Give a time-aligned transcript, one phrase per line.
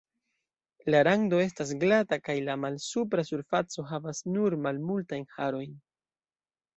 [0.93, 5.77] La rando estas glata kaj la malsupra surfaco havas nur malmultajn harojn.